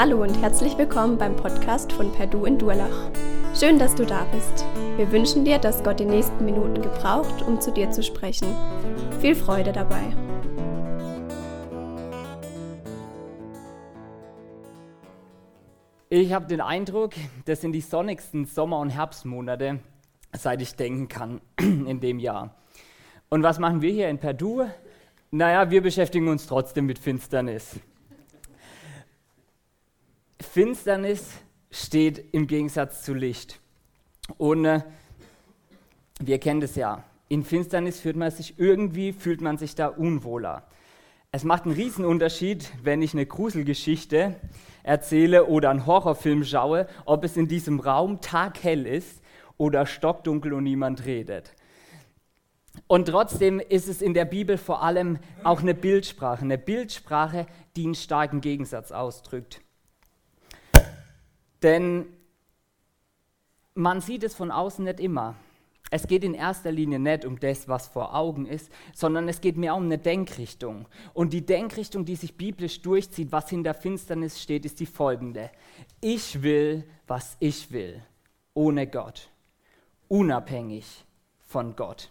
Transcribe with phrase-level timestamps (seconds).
[0.00, 3.10] Hallo und herzlich willkommen beim Podcast von Perdu in Durlach.
[3.52, 4.64] Schön, dass du da bist.
[4.96, 8.46] Wir wünschen dir, dass Gott die nächsten Minuten gebraucht, um zu dir zu sprechen.
[9.20, 10.14] Viel Freude dabei.
[16.10, 17.14] Ich habe den Eindruck,
[17.46, 19.80] das sind die sonnigsten Sommer- und Herbstmonate,
[20.32, 22.54] seit ich denken kann, in dem Jahr.
[23.30, 24.64] Und was machen wir hier in Perdu?
[25.32, 27.80] Naja, wir beschäftigen uns trotzdem mit Finsternis.
[30.40, 31.32] Finsternis
[31.70, 33.60] steht im Gegensatz zu Licht.
[34.36, 34.82] Und äh,
[36.20, 37.04] wir kennen das ja.
[37.28, 40.66] In Finsternis fühlt man sich irgendwie, fühlt man sich da unwohler.
[41.30, 44.36] Es macht einen Riesenunterschied, wenn ich eine Gruselgeschichte
[44.82, 49.20] erzähle oder einen Horrorfilm schaue, ob es in diesem Raum taghell ist
[49.58, 51.54] oder stockdunkel und niemand redet.
[52.86, 57.84] Und trotzdem ist es in der Bibel vor allem auch eine Bildsprache, eine Bildsprache, die
[57.84, 59.60] einen starken Gegensatz ausdrückt.
[61.62, 62.06] Denn
[63.74, 65.36] man sieht es von außen nicht immer.
[65.90, 69.56] Es geht in erster Linie nicht um das, was vor Augen ist, sondern es geht
[69.56, 70.86] mehr um eine Denkrichtung.
[71.14, 75.50] Und die Denkrichtung, die sich biblisch durchzieht, was hinter Finsternis steht, ist die folgende.
[76.00, 78.02] Ich will, was ich will,
[78.52, 79.30] ohne Gott,
[80.08, 81.04] unabhängig
[81.46, 82.10] von Gott.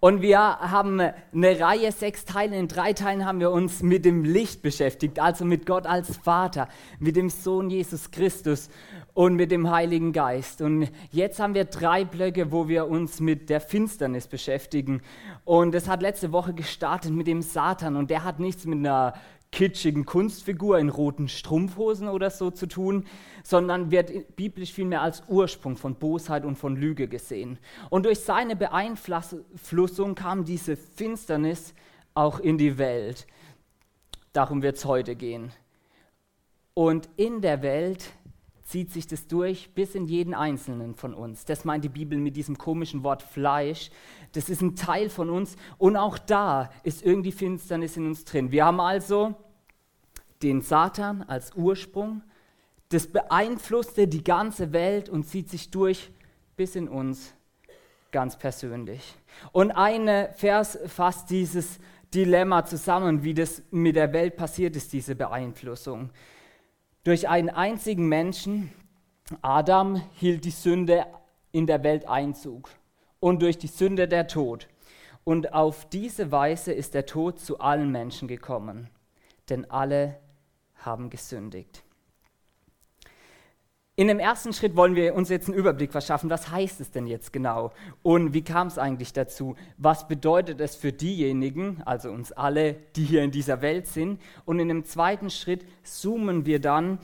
[0.00, 2.56] Und wir haben eine Reihe, sechs Teile.
[2.56, 6.68] In drei Teilen haben wir uns mit dem Licht beschäftigt, also mit Gott als Vater,
[6.98, 8.68] mit dem Sohn Jesus Christus
[9.14, 10.60] und mit dem Heiligen Geist.
[10.60, 15.02] Und jetzt haben wir drei Blöcke, wo wir uns mit der Finsternis beschäftigen.
[15.44, 19.14] Und es hat letzte Woche gestartet mit dem Satan und der hat nichts mit einer
[19.52, 23.06] kitschigen Kunstfigur in roten Strumpfhosen oder so zu tun,
[23.44, 27.58] sondern wird biblisch vielmehr als Ursprung von Bosheit und von Lüge gesehen.
[27.90, 31.74] Und durch seine Beeinflussung kam diese Finsternis
[32.14, 33.26] auch in die Welt.
[34.32, 35.52] Darum wird es heute gehen.
[36.74, 38.10] Und in der Welt
[38.72, 41.44] zieht sich das durch bis in jeden einzelnen von uns.
[41.44, 43.90] Das meint die Bibel mit diesem komischen Wort Fleisch.
[44.32, 48.50] Das ist ein Teil von uns und auch da ist irgendwie Finsternis in uns drin.
[48.50, 49.34] Wir haben also
[50.42, 52.22] den Satan als Ursprung.
[52.88, 56.10] Das beeinflusste die ganze Welt und zieht sich durch
[56.56, 57.34] bis in uns
[58.10, 59.16] ganz persönlich.
[59.52, 61.78] Und ein Vers fasst dieses
[62.14, 66.08] Dilemma zusammen, wie das mit der Welt passiert ist, diese Beeinflussung.
[67.04, 68.70] Durch einen einzigen Menschen,
[69.40, 71.04] Adam, hielt die Sünde
[71.50, 72.70] in der Welt Einzug
[73.18, 74.68] und durch die Sünde der Tod.
[75.24, 78.88] Und auf diese Weise ist der Tod zu allen Menschen gekommen,
[79.48, 80.20] denn alle
[80.76, 81.81] haben gesündigt.
[83.94, 87.06] In dem ersten Schritt wollen wir uns jetzt einen Überblick verschaffen, was heißt es denn
[87.06, 87.72] jetzt genau
[88.02, 89.54] und wie kam es eigentlich dazu?
[89.76, 94.18] Was bedeutet es für diejenigen, also uns alle, die hier in dieser Welt sind?
[94.46, 97.00] Und in dem zweiten Schritt zoomen wir dann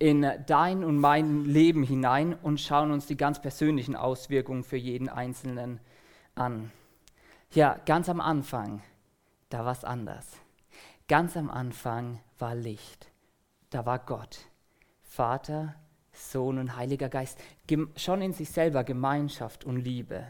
[0.00, 5.08] in dein und mein Leben hinein und schauen uns die ganz persönlichen Auswirkungen für jeden
[5.08, 5.78] Einzelnen
[6.34, 6.72] an.
[7.52, 8.82] Ja, ganz am Anfang,
[9.48, 10.26] da war es anders.
[11.06, 13.12] Ganz am Anfang war Licht.
[13.70, 14.40] Da war Gott,
[15.02, 15.76] Vater,
[16.14, 17.38] Sohn und Heiliger Geist,
[17.96, 20.24] schon in sich selber Gemeinschaft und Liebe.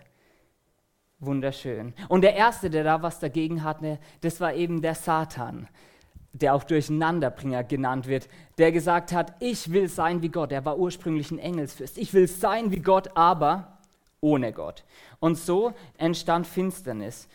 [1.21, 1.95] Wunderschön.
[2.09, 5.69] Und der Erste, der da was dagegen hatte, das war eben der Satan,
[6.33, 8.29] der auch Durcheinanderbringer genannt wird,
[8.59, 10.53] der gesagt hat, ich will sein wie Gott.
[10.53, 11.97] Er war ursprünglich ein Engelsfürst.
[11.97, 13.79] Ich will sein wie Gott, aber
[14.21, 14.85] ohne Gott.
[15.21, 17.29] Und so entstand Finsternis.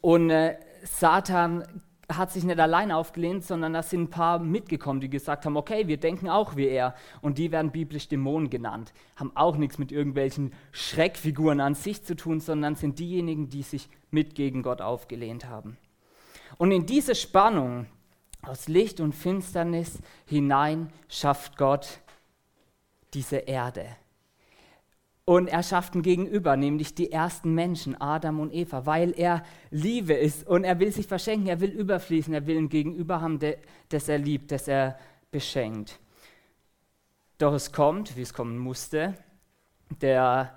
[0.00, 5.08] Und äh, Satan hat sich nicht allein aufgelehnt, sondern da sind ein paar mitgekommen, die
[5.08, 6.94] gesagt haben, okay, wir denken auch wie er.
[7.20, 8.92] Und die werden biblisch Dämonen genannt.
[9.16, 13.88] Haben auch nichts mit irgendwelchen Schreckfiguren an sich zu tun, sondern sind diejenigen, die sich
[14.10, 15.78] mit gegen Gott aufgelehnt haben.
[16.58, 17.86] Und in diese Spannung
[18.42, 22.00] aus Licht und Finsternis hinein schafft Gott
[23.14, 23.86] diese Erde.
[25.24, 30.14] Und er schafft ein Gegenüber, nämlich die ersten Menschen, Adam und Eva, weil er Liebe
[30.14, 33.38] ist und er will sich verschenken, er will überfließen, er will ein Gegenüber haben,
[33.88, 34.98] das er liebt, das er
[35.30, 36.00] beschenkt.
[37.38, 39.14] Doch es kommt, wie es kommen musste,
[40.00, 40.56] der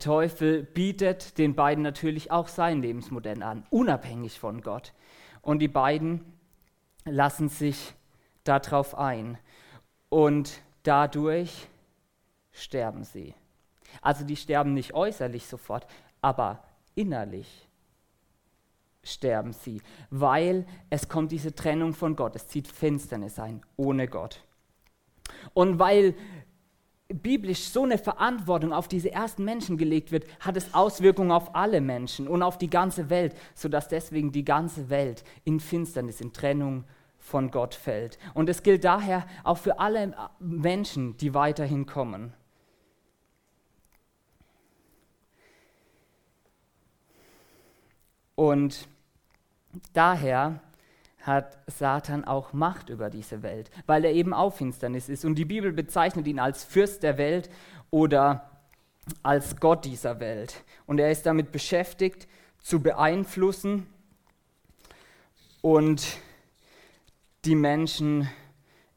[0.00, 4.92] Teufel bietet den beiden natürlich auch sein Lebensmodell an, unabhängig von Gott.
[5.40, 6.24] Und die beiden
[7.04, 7.94] lassen sich
[8.42, 9.38] darauf ein.
[10.08, 11.68] Und dadurch
[12.56, 13.34] sterben sie.
[14.02, 15.86] Also die sterben nicht äußerlich sofort,
[16.20, 16.62] aber
[16.94, 17.68] innerlich
[19.02, 19.80] sterben sie,
[20.10, 24.42] weil es kommt diese Trennung von Gott, es zieht Finsternis ein, ohne Gott.
[25.54, 26.14] Und weil
[27.08, 31.80] biblisch so eine Verantwortung auf diese ersten Menschen gelegt wird, hat es Auswirkungen auf alle
[31.80, 36.84] Menschen und auf die ganze Welt, sodass deswegen die ganze Welt in Finsternis, in Trennung
[37.18, 38.18] von Gott fällt.
[38.34, 42.32] Und es gilt daher auch für alle Menschen, die weiterhin kommen.
[48.36, 48.86] Und
[49.92, 50.60] daher
[51.22, 55.24] hat Satan auch Macht über diese Welt, weil er eben auch Finsternis ist.
[55.24, 57.50] Und die Bibel bezeichnet ihn als Fürst der Welt
[57.90, 58.48] oder
[59.24, 60.62] als Gott dieser Welt.
[60.86, 62.28] Und er ist damit beschäftigt,
[62.60, 63.86] zu beeinflussen
[65.62, 66.18] und
[67.44, 68.28] die Menschen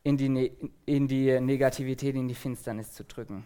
[0.04, 0.52] in die, ne
[0.86, 3.46] in die Negativität, in die Finsternis zu drücken.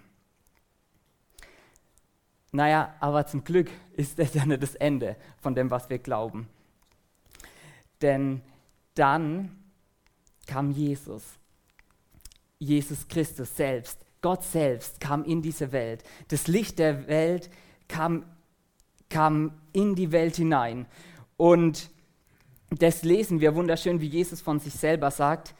[2.53, 6.47] Naja, aber zum Glück ist das ja nicht das Ende von dem, was wir glauben.
[8.01, 8.41] Denn
[8.95, 9.51] dann
[10.47, 11.23] kam Jesus.
[12.59, 16.03] Jesus Christus selbst, Gott selbst kam in diese Welt.
[16.29, 17.49] Das Licht der Welt
[17.89, 18.23] kam,
[19.09, 20.85] kam in die Welt hinein.
[21.35, 21.89] Und
[22.69, 25.55] das lesen wir wunderschön, wie Jesus von sich selber sagt,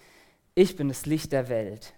[0.56, 1.94] ich bin das Licht der Welt.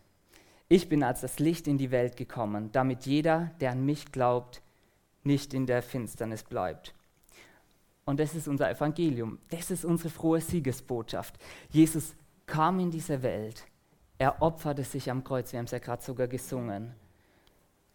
[0.69, 4.63] Ich bin als das Licht in die Welt gekommen, damit jeder, der an mich glaubt,
[5.25, 6.93] nicht in der Finsternis bleibt.
[8.05, 9.39] Und das ist unser Evangelium.
[9.49, 11.35] Das ist unsere frohe Siegesbotschaft.
[11.69, 13.65] Jesus kam in diese Welt.
[14.17, 15.51] Er opferte sich am Kreuz.
[15.51, 16.93] Wir haben es ja gerade sogar gesungen.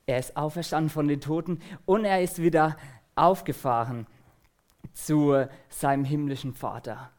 [0.07, 2.77] Er ist auferstanden von den Toten und er ist wieder
[3.15, 4.07] aufgefahren
[4.93, 7.11] zu seinem himmlischen Vater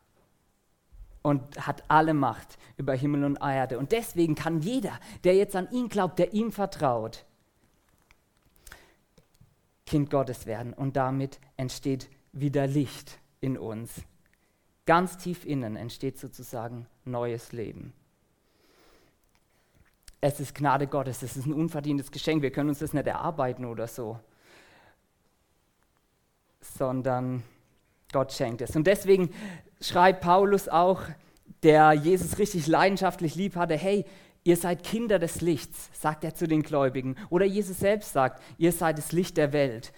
[1.21, 3.79] und hat alle Macht über Himmel und Erde.
[3.79, 7.25] Und deswegen kann jeder, der jetzt an ihn glaubt, der ihm vertraut,
[9.91, 10.71] Kind Gottes werden.
[10.71, 13.91] Und damit entsteht wieder Licht in uns.
[14.85, 17.91] Ganz tief innen entsteht sozusagen neues Leben.
[20.21, 22.41] Es ist Gnade Gottes, es ist ein unverdientes Geschenk.
[22.41, 24.17] Wir können uns das nicht erarbeiten oder so,
[26.61, 27.43] sondern
[28.13, 28.73] Gott schenkt es.
[28.77, 29.33] Und deswegen
[29.81, 31.01] schreibt Paulus auch,
[31.63, 34.05] der Jesus richtig leidenschaftlich lieb hatte, hey,
[34.43, 37.15] ihr seid Kinder des Lichts, sagt er zu den Gläubigen.
[37.29, 39.93] Oder Jesus selbst sagt, ihr seid das Licht der Welt.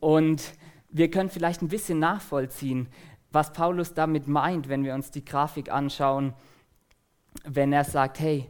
[0.00, 0.54] Und
[0.90, 2.88] wir können vielleicht ein bisschen nachvollziehen,
[3.30, 6.34] was Paulus damit meint, wenn wir uns die Grafik anschauen,
[7.44, 8.48] wenn er sagt, hey,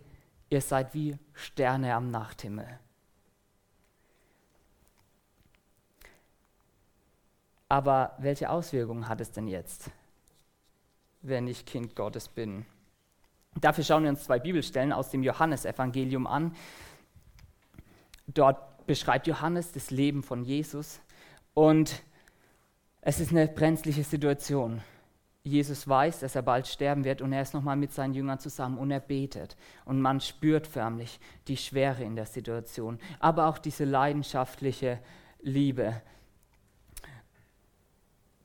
[0.50, 2.78] ihr seid wie Sterne am Nachthimmel.
[7.68, 9.90] Aber welche Auswirkungen hat es denn jetzt,
[11.22, 12.66] wenn ich Kind Gottes bin?
[13.60, 16.54] Dafür schauen wir uns zwei Bibelstellen aus dem Johannesevangelium an.
[18.26, 21.00] Dort beschreibt Johannes das Leben von Jesus
[21.54, 22.02] und
[23.00, 24.82] es ist eine brenzliche Situation.
[25.46, 28.78] Jesus weiß, dass er bald sterben wird und er ist nochmal mit seinen Jüngern zusammen
[28.78, 29.56] und er betet.
[29.84, 35.00] Und man spürt förmlich die Schwere in der Situation, aber auch diese leidenschaftliche
[35.42, 36.00] Liebe.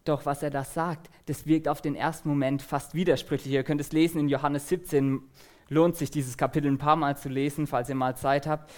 [0.05, 3.53] Doch was er da sagt, das wirkt auf den ersten Moment fast widersprüchlich.
[3.53, 5.21] Ihr könnt es lesen in Johannes 17,
[5.69, 8.71] lohnt sich dieses Kapitel ein paar Mal zu lesen, falls ihr mal Zeit habt.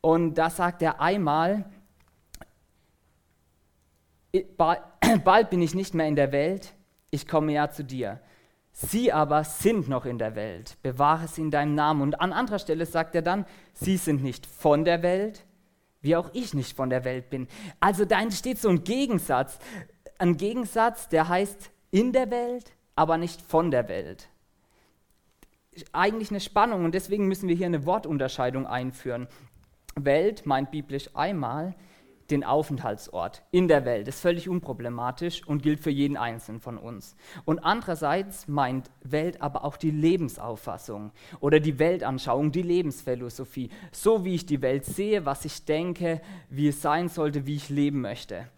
[0.00, 1.64] Und da sagt er einmal,
[5.24, 6.74] bald bin ich nicht mehr in der Welt,
[7.10, 8.20] ich komme ja zu dir.
[8.72, 12.02] Sie aber sind noch in der Welt, bewahre sie in deinem Namen.
[12.02, 15.46] Und an anderer Stelle sagt er dann, sie sind nicht von der Welt,
[16.00, 17.46] wie auch ich nicht von der Welt bin.
[17.78, 19.60] Also da entsteht so ein Gegensatz,
[20.18, 24.28] ein Gegensatz, der heißt in der Welt, aber nicht von der Welt.
[25.92, 29.26] Eigentlich eine Spannung und deswegen müssen wir hier eine Wortunterscheidung einführen.
[29.96, 31.74] Welt meint biblisch einmal
[32.30, 34.08] den Aufenthaltsort in der Welt.
[34.08, 37.16] Ist völlig unproblematisch und gilt für jeden Einzelnen von uns.
[37.44, 43.70] Und andererseits meint Welt aber auch die Lebensauffassung oder die Weltanschauung, die Lebensphilosophie.
[43.92, 47.68] So wie ich die Welt sehe, was ich denke, wie es sein sollte, wie ich
[47.68, 48.48] leben möchte.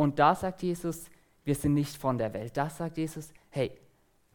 [0.00, 1.10] Und da sagt Jesus,
[1.44, 2.56] wir sind nicht von der Welt.
[2.56, 3.70] Da sagt Jesus, hey,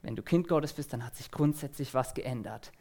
[0.04, 2.72] wenn du Kind Gottes bist, dann hat sich grundsätzlich was geändert.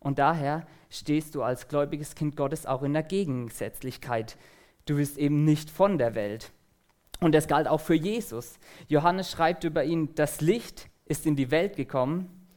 [0.00, 4.38] Und daher stehst du als gläubiges Kind Gottes auch in der Gegensätzlichkeit
[4.86, 6.52] Du bist eben nicht von der Welt.
[7.20, 8.58] Und das galt auch für Jesus.
[8.88, 12.48] Johannes schreibt über ihn, das Licht ist in die Welt gekommen,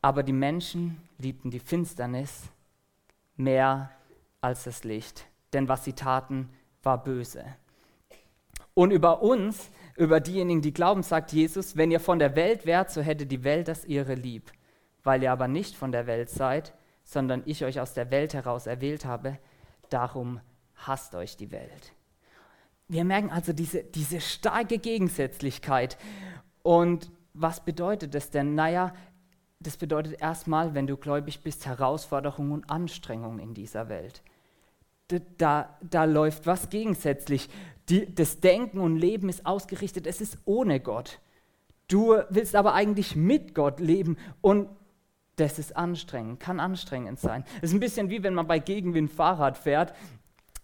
[0.00, 2.44] aber die Menschen liebten die Finsternis
[3.34, 3.90] mehr
[4.40, 6.50] als das Licht, denn was sie taten,
[6.84, 7.44] war böse.
[8.74, 12.90] Und über uns, über diejenigen, die glauben, sagt Jesus, wenn ihr von der Welt wärt,
[12.90, 14.52] so hätte die Welt das ihre lieb.
[15.02, 18.66] Weil ihr aber nicht von der Welt seid, sondern ich euch aus der Welt heraus
[18.66, 19.38] erwählt habe,
[19.90, 20.40] darum
[20.74, 21.92] hasst euch die Welt.
[22.88, 25.96] Wir merken also diese, diese starke Gegensätzlichkeit.
[26.62, 28.54] Und was bedeutet das denn?
[28.54, 28.94] Naja,
[29.60, 34.22] das bedeutet erstmal, wenn du gläubig bist, Herausforderungen und Anstrengungen in dieser Welt.
[35.08, 37.48] Da, da, da läuft was gegensätzlich.
[37.88, 41.20] Die, das Denken und Leben ist ausgerichtet, es ist ohne Gott.
[41.88, 44.68] Du willst aber eigentlich mit Gott leben und
[45.36, 47.44] das ist anstrengend, kann anstrengend sein.
[47.60, 49.94] Es ist ein bisschen wie wenn man bei Gegenwind Fahrrad fährt.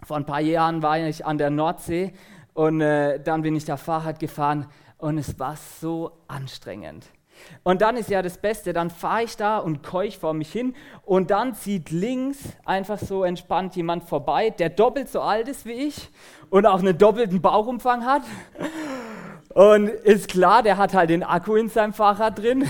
[0.03, 2.13] Vor ein paar Jahren war ich an der Nordsee
[2.55, 7.07] und äh, dann bin ich da Fahrrad gefahren und es war so anstrengend.
[7.63, 10.75] Und dann ist ja das Beste, dann fahre ich da und keuch vor mich hin
[11.05, 15.73] und dann zieht links einfach so entspannt jemand vorbei, der doppelt so alt ist wie
[15.73, 16.09] ich
[16.49, 18.23] und auch einen doppelten Bauchumfang hat.
[19.53, 22.67] Und ist klar, der hat halt den Akku in seinem Fahrrad drin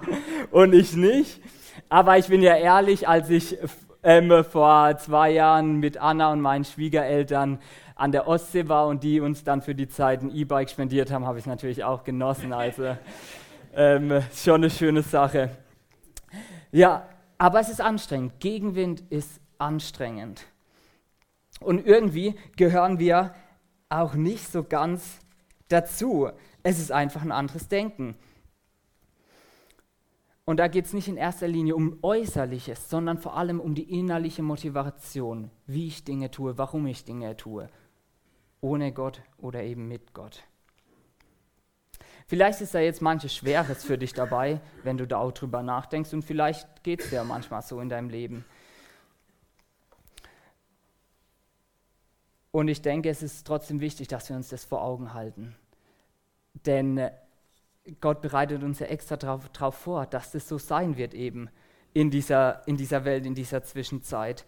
[0.50, 1.40] und ich nicht.
[1.88, 3.56] Aber ich bin ja ehrlich, als ich
[4.02, 7.58] ähm, vor zwei Jahren mit Anna und meinen Schwiegereltern
[7.94, 11.26] an der Ostsee war und die uns dann für die Zeit ein E-Bike spendiert haben,
[11.26, 12.52] habe ich natürlich auch genossen.
[12.52, 12.96] Also
[13.74, 15.50] ähm, schon eine schöne Sache.
[16.72, 17.08] Ja,
[17.38, 18.40] aber es ist anstrengend.
[18.40, 20.46] Gegenwind ist anstrengend.
[21.60, 23.34] Und irgendwie gehören wir
[23.88, 25.18] auch nicht so ganz
[25.68, 26.30] dazu.
[26.62, 28.16] Es ist einfach ein anderes Denken.
[30.44, 33.98] Und da geht es nicht in erster Linie um Äußerliches, sondern vor allem um die
[33.98, 37.68] innerliche Motivation, wie ich Dinge tue, warum ich Dinge tue.
[38.62, 40.44] Ohne Gott oder eben mit Gott.
[42.28, 46.12] Vielleicht ist da jetzt manches Schweres für dich dabei, wenn du da auch drüber nachdenkst
[46.12, 48.44] und vielleicht geht es dir manchmal so in deinem Leben.
[52.50, 55.56] Und ich denke, es ist trotzdem wichtig, dass wir uns das vor Augen halten.
[56.66, 57.12] Denn äh,
[58.00, 61.48] Gott bereitet uns ja extra darauf vor, dass das so sein wird eben
[61.94, 64.44] in dieser, in dieser Welt, in dieser Zwischenzeit.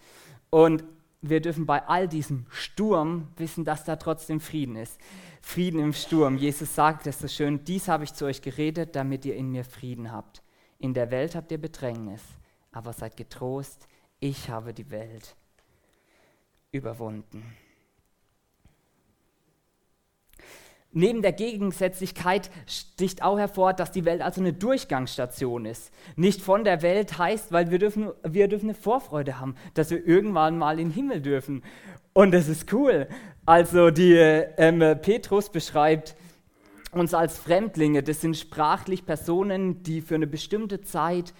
[0.51, 0.85] Und
[1.23, 4.99] wir dürfen bei all diesem Sturm wissen, dass da trotzdem Frieden ist.
[5.43, 6.37] Frieden im Sturm.
[6.37, 9.65] Jesus sagt es so schön, dies habe ich zu euch geredet, damit ihr in mir
[9.65, 10.43] Frieden habt.
[10.79, 12.23] In der Welt habt ihr Bedrängnis,
[12.73, 13.87] aber seid getrost,
[14.19, 15.37] ich habe die Welt
[16.73, 17.43] überwunden.
[20.93, 25.93] Neben der Gegensätzlichkeit sticht auch hervor, dass die Welt also eine Durchgangsstation ist.
[26.17, 30.05] Nicht von der Welt heißt, weil wir dürfen, wir dürfen eine Vorfreude haben, dass wir
[30.05, 31.63] irgendwann mal in den Himmel dürfen.
[32.13, 33.07] Und das ist cool.
[33.47, 36.17] Also die ähm, Petrus beschreibt
[36.91, 38.03] uns als Fremdlinge.
[38.03, 41.33] Das sind sprachlich Personen, die für eine bestimmte Zeit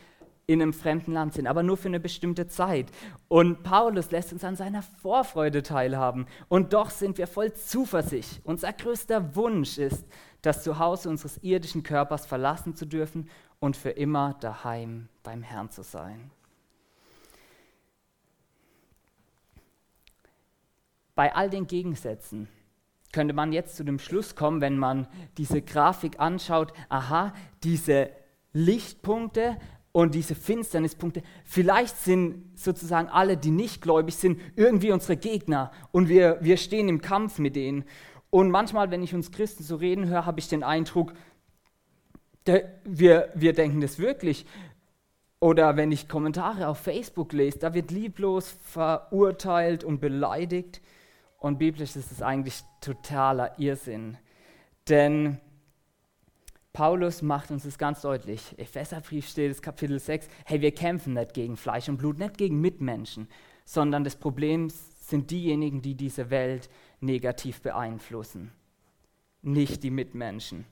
[0.51, 2.91] in einem fremden Land sind, aber nur für eine bestimmte Zeit.
[3.29, 6.27] Und Paulus lässt uns an seiner Vorfreude teilhaben.
[6.49, 8.41] Und doch sind wir voll Zuversicht.
[8.43, 10.05] Unser größter Wunsch ist,
[10.43, 13.29] das Zuhause unseres irdischen Körpers verlassen zu dürfen
[13.61, 16.33] und für immer daheim beim Herrn zu sein.
[21.15, 22.49] Bei all den Gegensätzen
[23.13, 28.11] könnte man jetzt zu dem Schluss kommen, wenn man diese Grafik anschaut, aha, diese
[28.53, 29.57] Lichtpunkte
[29.93, 36.09] und diese Finsternispunkte, vielleicht sind sozusagen alle, die nicht gläubig sind, irgendwie unsere Gegner und
[36.09, 37.85] wir, wir stehen im Kampf mit denen.
[38.31, 41.13] Und manchmal, wenn ich uns Christen so reden höre, habe ich den Eindruck,
[42.85, 44.47] wir, wir denken das wirklich.
[45.41, 50.81] Oder wenn ich Kommentare auf Facebook lese, da wird lieblos verurteilt und beleidigt.
[51.39, 54.19] Und biblisch ist es eigentlich totaler Irrsinn.
[54.89, 55.41] Denn
[56.73, 58.57] Paulus macht uns das ganz deutlich.
[58.59, 62.61] Epheserbrief steht es Kapitel 6, hey, wir kämpfen nicht gegen Fleisch und Blut, nicht gegen
[62.61, 63.29] Mitmenschen,
[63.65, 68.53] sondern das Problem sind diejenigen, die diese Welt negativ beeinflussen,
[69.43, 70.65] nicht die Mitmenschen.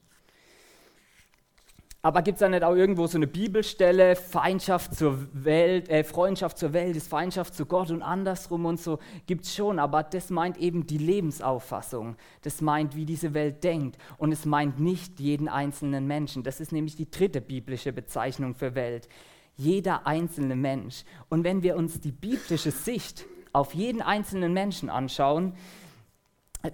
[2.00, 6.56] Aber gibt es da nicht auch irgendwo so eine Bibelstelle, Feindschaft zur Welt, äh, Freundschaft
[6.56, 9.00] zur Welt ist Feindschaft zu Gott und andersrum und so?
[9.26, 12.16] Gibt es schon, aber das meint eben die Lebensauffassung.
[12.42, 13.98] Das meint, wie diese Welt denkt.
[14.16, 16.44] Und es meint nicht jeden einzelnen Menschen.
[16.44, 19.08] Das ist nämlich die dritte biblische Bezeichnung für Welt.
[19.56, 21.02] Jeder einzelne Mensch.
[21.28, 25.54] Und wenn wir uns die biblische Sicht auf jeden einzelnen Menschen anschauen,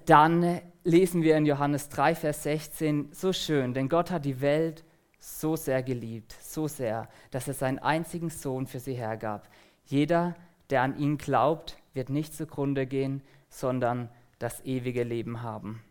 [0.04, 4.84] dann lesen wir in Johannes 3, Vers 16 so schön, denn Gott hat die Welt
[5.24, 9.48] so sehr geliebt, so sehr, dass er seinen einzigen Sohn für sie hergab.
[9.86, 10.34] Jeder,
[10.68, 15.82] der an ihn glaubt, wird nicht zugrunde gehen, sondern das ewige Leben haben.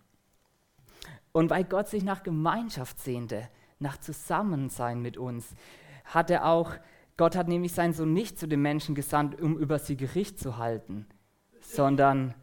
[1.32, 3.50] Und weil Gott sich nach Gemeinschaft sehnte,
[3.80, 5.56] nach Zusammensein mit uns,
[6.06, 6.72] hat er auch,
[7.18, 10.58] Gott hat nämlich seinen Sohn nicht zu den Menschen gesandt, um über sie Gericht zu
[10.58, 11.08] halten,
[11.60, 12.36] sondern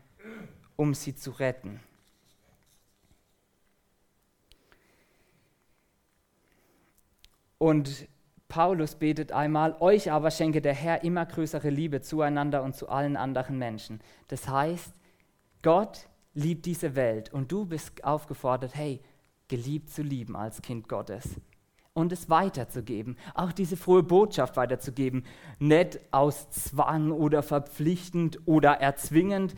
[0.75, 1.80] um sie zu retten.
[7.62, 8.08] Und
[8.48, 13.18] Paulus betet einmal, euch aber schenke der Herr immer größere Liebe zueinander und zu allen
[13.18, 14.00] anderen Menschen.
[14.28, 14.94] Das heißt,
[15.62, 19.02] Gott liebt diese Welt und du bist aufgefordert, hey,
[19.48, 21.36] geliebt zu lieben als Kind Gottes
[21.92, 25.24] und es weiterzugeben, auch diese frohe Botschaft weiterzugeben,
[25.58, 29.54] nicht aus Zwang oder verpflichtend oder erzwingend,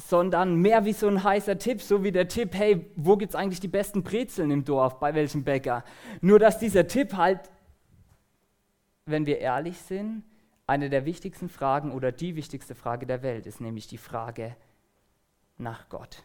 [0.00, 3.36] sondern mehr wie so ein heißer Tipp, so wie der Tipp, hey, wo gibt es
[3.36, 5.84] eigentlich die besten Brezeln im Dorf, bei welchem Bäcker?
[6.20, 7.50] Nur dass dieser Tipp halt,
[9.06, 10.22] wenn wir ehrlich sind,
[10.68, 14.54] eine der wichtigsten Fragen oder die wichtigste Frage der Welt ist, nämlich die Frage
[15.56, 16.22] nach Gott.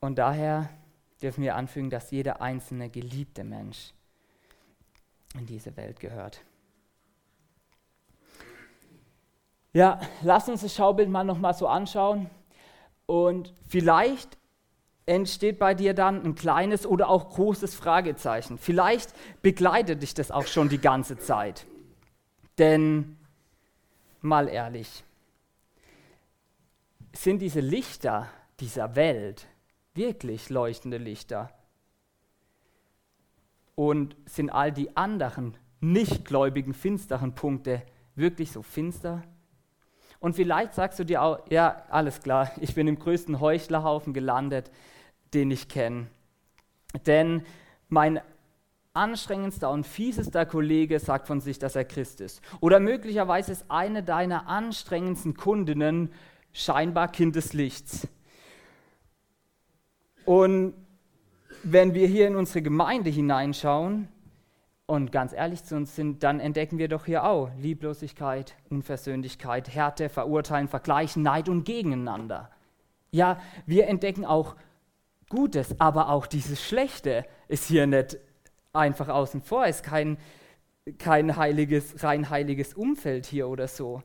[0.00, 0.68] Und daher
[1.22, 3.94] dürfen wir anfügen, dass jeder einzelne geliebte Mensch
[5.34, 6.42] in diese Welt gehört.
[9.78, 12.28] Ja, lass uns das Schaubild mal nochmal so anschauen.
[13.06, 14.36] Und vielleicht
[15.06, 18.58] entsteht bei dir dann ein kleines oder auch großes Fragezeichen.
[18.58, 21.64] Vielleicht begleitet dich das auch schon die ganze Zeit.
[22.58, 23.18] Denn,
[24.20, 25.04] mal ehrlich,
[27.12, 28.26] sind diese Lichter
[28.58, 29.46] dieser Welt
[29.94, 31.52] wirklich leuchtende Lichter?
[33.76, 37.82] Und sind all die anderen nichtgläubigen, finsteren Punkte
[38.16, 39.22] wirklich so finster?
[40.20, 44.70] Und vielleicht sagst du dir auch, ja, alles klar, ich bin im größten Heuchlerhaufen gelandet,
[45.34, 46.08] den ich kenne.
[47.06, 47.42] Denn
[47.88, 48.20] mein
[48.94, 52.40] anstrengendster und fiesester Kollege sagt von sich, dass er Christ ist.
[52.60, 56.12] Oder möglicherweise ist eine deiner anstrengendsten Kundinnen
[56.52, 58.08] scheinbar Kind des Lichts.
[60.24, 60.74] Und
[61.62, 64.08] wenn wir hier in unsere Gemeinde hineinschauen,
[64.88, 70.08] und ganz ehrlich zu uns sind, dann entdecken wir doch hier auch Lieblosigkeit, Unversöhnlichkeit, Härte,
[70.08, 72.50] Verurteilen, Vergleichen, Neid und Gegeneinander.
[73.10, 74.56] Ja, wir entdecken auch
[75.28, 78.16] Gutes, aber auch dieses Schlechte ist hier nicht
[78.72, 80.16] einfach außen vor, ist kein,
[80.96, 84.02] kein heiliges, rein heiliges Umfeld hier oder so.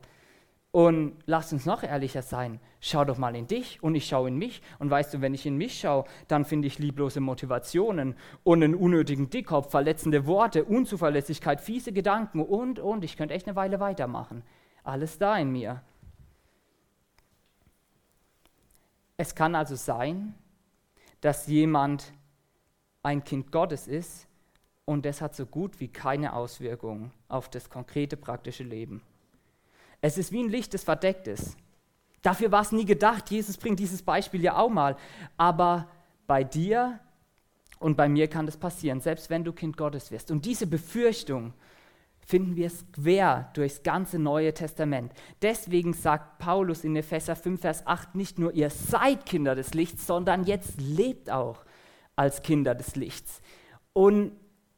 [0.74, 2.58] Und lass uns noch ehrlicher sein.
[2.80, 4.60] Schau doch mal in dich und ich schaue in mich.
[4.80, 8.74] Und weißt du, wenn ich in mich schaue, dann finde ich lieblose Motivationen und einen
[8.74, 13.04] unnötigen Dickkopf, verletzende Worte, Unzuverlässigkeit, fiese Gedanken und, und.
[13.04, 14.42] Ich könnte echt eine Weile weitermachen.
[14.82, 15.80] Alles da in mir.
[19.16, 20.34] Es kann also sein,
[21.20, 22.12] dass jemand
[23.04, 24.26] ein Kind Gottes ist
[24.86, 29.02] und das hat so gut wie keine Auswirkungen auf das konkrete praktische Leben.
[30.04, 31.56] Es ist wie ein Licht, das verdeckt ist.
[32.20, 33.30] Dafür war es nie gedacht.
[33.30, 34.98] Jesus bringt dieses Beispiel ja auch mal.
[35.38, 35.88] Aber
[36.26, 37.00] bei dir
[37.78, 40.30] und bei mir kann das passieren, selbst wenn du Kind Gottes wirst.
[40.30, 41.54] Und diese Befürchtung
[42.20, 45.10] finden wir quer durchs ganze Neue Testament.
[45.40, 50.06] Deswegen sagt Paulus in Epheser 5, Vers 8 nicht nur, ihr seid Kinder des Lichts,
[50.06, 51.64] sondern jetzt lebt auch
[52.14, 53.40] als Kinder des Lichts.
[53.94, 54.32] Und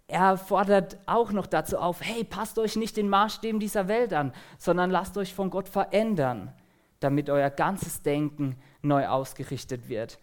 [0.09, 4.33] er fordert auch noch dazu auf, hey, passt euch nicht den Maßstäben dieser Welt an,
[4.59, 6.53] sondern lasst euch von Gott verändern,
[7.01, 10.19] damit euer ganzes Denken neu ausgerichtet wird.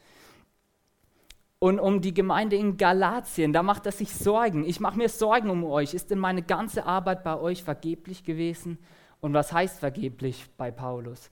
[1.59, 4.65] Und um die Gemeinde in Galatien, da macht er sich Sorgen.
[4.65, 5.93] Ich mache mir Sorgen um euch.
[5.93, 8.77] Ist denn meine ganze Arbeit bei euch vergeblich gewesen?
[9.21, 11.31] Und was heißt vergeblich bei Paulus?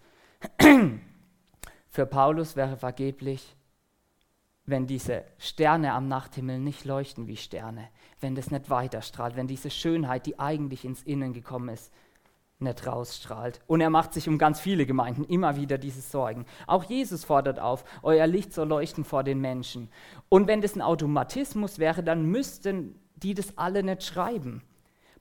[1.89, 3.57] Für Paulus wäre vergeblich,
[4.65, 9.69] wenn diese Sterne am Nachthimmel nicht leuchten wie Sterne, wenn das nicht weiterstrahlt, wenn diese
[9.69, 11.91] Schönheit, die eigentlich ins Innen gekommen ist,
[12.59, 13.59] nicht rausstrahlt.
[13.67, 16.45] Und er macht sich um ganz viele Gemeinden immer wieder diese Sorgen.
[16.67, 19.89] Auch Jesus fordert auf, euer Licht soll leuchten vor den Menschen.
[20.29, 24.63] Und wenn das ein Automatismus wäre, dann müssten die das alle nicht schreiben.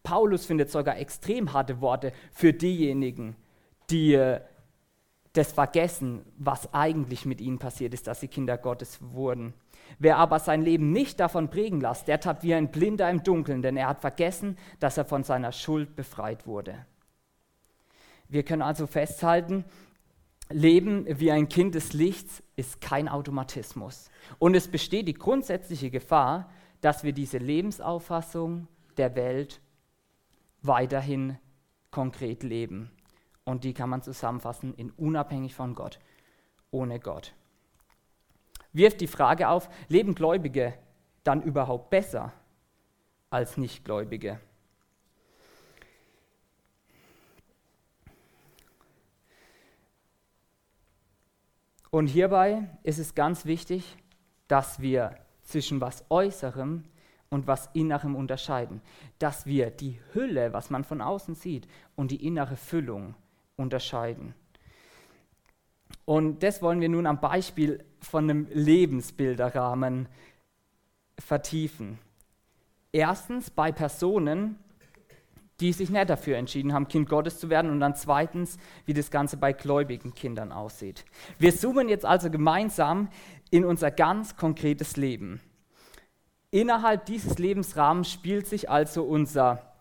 [0.03, 3.37] Paulus findet sogar extrem harte Worte für diejenigen,
[3.91, 4.41] die äh,
[5.33, 9.55] das vergessen, was eigentlich mit ihnen passiert ist, dass sie Kinder Gottes wurden.
[9.99, 13.63] Wer aber sein Leben nicht davon prägen lässt, der tappt wie ein Blinder im Dunkeln,
[13.63, 16.87] denn er hat vergessen, dass er von seiner Schuld befreit wurde.
[18.29, 19.65] Wir können also festhalten,
[20.51, 24.11] Leben wie ein Kind des Lichts ist kein Automatismus.
[24.39, 28.67] Und es besteht die grundsätzliche Gefahr, dass wir diese Lebensauffassung
[28.97, 29.61] der Welt
[30.63, 31.39] weiterhin
[31.91, 32.91] konkret leben.
[33.51, 35.99] Und die kann man zusammenfassen in unabhängig von Gott,
[36.71, 37.35] ohne Gott.
[38.73, 40.75] Wirft die Frage auf, leben Gläubige
[41.25, 42.33] dann überhaupt besser
[43.29, 44.39] als Nichtgläubige?
[51.91, 53.97] Und hierbei ist es ganz wichtig,
[54.47, 56.85] dass wir zwischen was Äußerem
[57.31, 58.81] und was Innerem unterscheiden.
[59.19, 63.17] Dass wir die Hülle, was man von außen sieht, und die innere Füllung
[63.61, 64.35] unterscheiden.
[66.05, 70.09] Und das wollen wir nun am Beispiel von einem Lebensbilderrahmen
[71.19, 71.99] vertiefen.
[72.93, 74.59] Erstens bei Personen,
[75.61, 77.71] die sich nicht dafür entschieden haben, Kind Gottes zu werden.
[77.71, 81.05] Und dann zweitens, wie das Ganze bei gläubigen Kindern aussieht.
[81.39, 83.09] Wir zoomen jetzt also gemeinsam
[83.51, 85.41] in unser ganz konkretes Leben.
[86.51, 89.75] Innerhalb dieses Lebensrahmens spielt sich also unser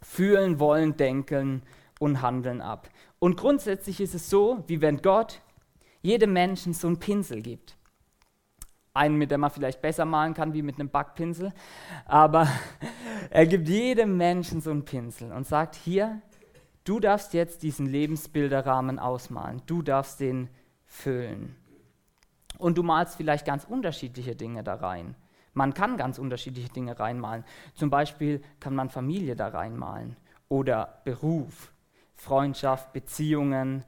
[0.00, 1.62] Fühlen, Wollen, Denken
[1.98, 2.88] und handeln ab.
[3.24, 5.40] Und grundsätzlich ist es so, wie wenn Gott
[6.02, 7.74] jedem Menschen so einen Pinsel gibt.
[8.92, 11.54] Einen, mit dem man vielleicht besser malen kann wie mit einem Backpinsel.
[12.04, 12.46] Aber
[13.30, 16.20] er gibt jedem Menschen so einen Pinsel und sagt, hier,
[16.84, 19.62] du darfst jetzt diesen Lebensbilderrahmen ausmalen.
[19.64, 20.50] Du darfst den
[20.84, 21.56] füllen.
[22.58, 25.16] Und du malst vielleicht ganz unterschiedliche Dinge da rein.
[25.54, 27.44] Man kann ganz unterschiedliche Dinge reinmalen.
[27.72, 30.18] Zum Beispiel kann man Familie da reinmalen
[30.50, 31.72] oder Beruf,
[32.24, 33.84] Freundschaft, Beziehungen,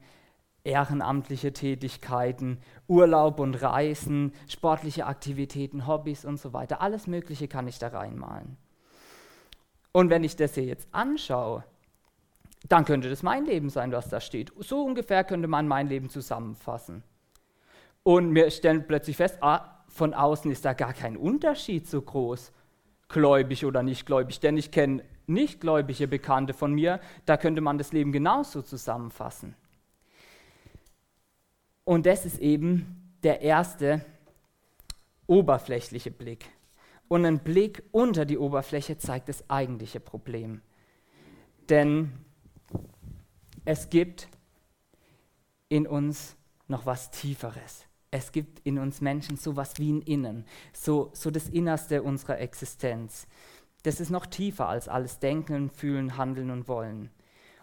[0.63, 6.81] ehrenamtliche Tätigkeiten, Urlaub und Reisen, sportliche Aktivitäten, Hobbys und so weiter.
[6.81, 8.57] Alles Mögliche kann ich da reinmalen.
[9.91, 11.63] Und wenn ich das hier jetzt anschaue,
[12.69, 14.51] dann könnte das mein Leben sein, was da steht.
[14.59, 17.03] So ungefähr könnte man mein Leben zusammenfassen.
[18.03, 22.51] Und wir stellen plötzlich fest, ah, von außen ist da gar kein Unterschied so groß,
[23.09, 24.39] gläubig oder nicht gläubig.
[24.39, 29.55] Denn ich kenne nichtgläubige Bekannte von mir, da könnte man das Leben genauso zusammenfassen.
[31.83, 34.03] Und das ist eben der erste
[35.27, 36.49] oberflächliche Blick.
[37.07, 40.61] Und ein Blick unter die Oberfläche zeigt das eigentliche Problem.
[41.69, 42.11] Denn
[43.65, 44.27] es gibt
[45.69, 46.35] in uns
[46.67, 47.85] noch was Tieferes.
[48.11, 52.39] Es gibt in uns Menschen so was wie ein Innen, so, so das Innerste unserer
[52.39, 53.27] Existenz.
[53.83, 57.09] Das ist noch tiefer als alles Denken, Fühlen, Handeln und Wollen.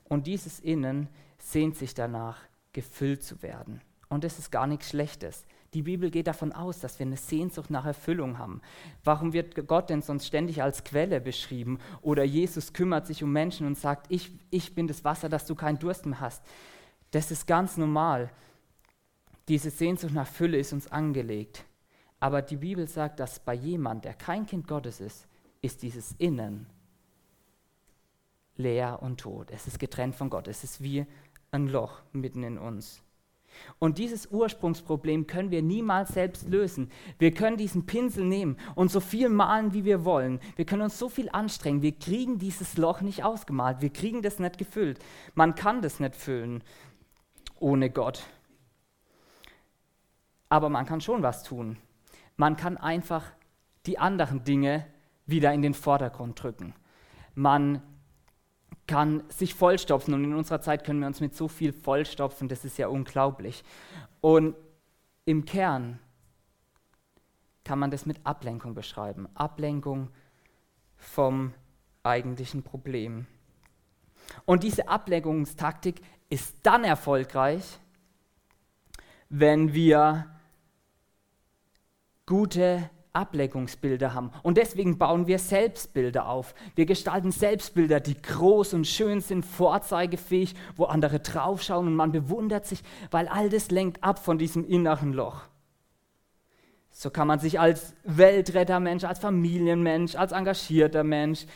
[0.05, 2.39] Und dieses Innen sehnt sich danach,
[2.73, 3.81] gefüllt zu werden.
[4.09, 5.45] Und das ist gar nichts Schlechtes.
[5.75, 8.61] Die Bibel geht davon aus, dass wir eine Sehnsucht nach Erfüllung haben.
[9.03, 11.81] Warum wird Gott denn sonst ständig als Quelle beschrieben?
[12.01, 15.57] Oder Jesus kümmert sich um Menschen und sagt, ich, ich bin das Wasser, dass du
[15.57, 16.45] keinen Durst mehr hast.
[17.11, 18.31] Das ist ganz normal.
[19.49, 21.65] Diese Sehnsucht nach Fülle ist uns angelegt.
[22.21, 25.27] Aber die Bibel sagt, dass bei jemand, der kein Kind Gottes ist,
[25.65, 26.67] ist dieses Innen
[28.57, 29.51] leer und tot.
[29.51, 30.47] Es ist getrennt von Gott.
[30.47, 31.07] Es ist wie
[31.51, 33.03] ein Loch mitten in uns.
[33.79, 36.91] Und dieses Ursprungsproblem können wir niemals selbst lösen.
[37.19, 40.41] Wir können diesen Pinsel nehmen und so viel malen, wie wir wollen.
[40.57, 41.81] Wir können uns so viel anstrengen.
[41.81, 43.81] Wir kriegen dieses Loch nicht ausgemalt.
[43.81, 44.99] Wir kriegen das nicht gefüllt.
[45.35, 46.63] Man kann das nicht füllen
[47.61, 48.25] ohne Gott.
[50.49, 51.79] Aber man kann schon was tun.
[52.37, 53.25] Man kann einfach
[53.87, 54.85] die anderen Dinge
[55.27, 56.75] wieder in den Vordergrund drücken.
[57.35, 57.83] Man
[58.87, 62.65] kann sich vollstopfen und in unserer Zeit können wir uns mit so viel vollstopfen, das
[62.65, 63.65] ist ja unglaublich.
[64.21, 64.55] Und
[65.25, 65.99] im Kern
[67.65, 69.27] kann man das mit Ablenkung beschreiben.
[69.35, 70.11] Ablenkung
[70.97, 71.55] vom
[72.03, 73.27] eigentlichen Problem.
[74.45, 77.79] Und diese Ablenkungstaktik ist dann erfolgreich,
[79.31, 80.27] wenn wir
[82.27, 84.31] gute Ableckungsbilder haben.
[84.43, 86.55] Und deswegen bauen wir Selbstbilder auf.
[86.75, 92.67] Wir gestalten Selbstbilder, die groß und schön sind, vorzeigefähig, wo andere draufschauen und man bewundert
[92.67, 95.43] sich, weil all das lenkt ab von diesem inneren Loch.
[96.91, 101.47] So kann man sich als Weltrettermensch, als Familienmensch, als engagierter Mensch,